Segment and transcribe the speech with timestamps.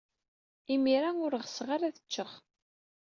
[0.73, 2.31] Imir-a, ur ɣseɣ ara ad ččeɣ.